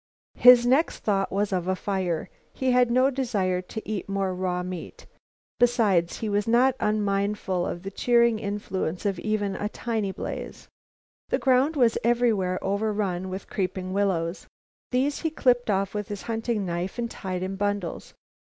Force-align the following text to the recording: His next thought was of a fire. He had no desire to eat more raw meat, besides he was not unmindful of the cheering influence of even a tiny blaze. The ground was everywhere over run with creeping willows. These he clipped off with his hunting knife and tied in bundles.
His 0.39 0.65
next 0.65 1.03
thought 1.03 1.31
was 1.31 1.53
of 1.53 1.67
a 1.67 1.75
fire. 1.75 2.27
He 2.53 2.71
had 2.71 2.89
no 2.89 3.11
desire 3.11 3.61
to 3.61 3.87
eat 3.87 4.09
more 4.09 4.33
raw 4.33 4.63
meat, 4.63 5.05
besides 5.59 6.17
he 6.21 6.27
was 6.27 6.47
not 6.47 6.73
unmindful 6.79 7.67
of 7.67 7.83
the 7.83 7.91
cheering 7.91 8.39
influence 8.39 9.05
of 9.05 9.19
even 9.19 9.55
a 9.55 9.69
tiny 9.69 10.11
blaze. 10.11 10.67
The 11.29 11.37
ground 11.37 11.75
was 11.75 11.99
everywhere 12.03 12.57
over 12.63 12.91
run 12.91 13.29
with 13.29 13.45
creeping 13.47 13.93
willows. 13.93 14.47
These 14.89 15.19
he 15.21 15.29
clipped 15.29 15.69
off 15.69 15.93
with 15.93 16.07
his 16.07 16.23
hunting 16.23 16.65
knife 16.65 16.97
and 16.97 17.05
tied 17.11 17.43
in 17.43 17.55
bundles. 17.55 18.15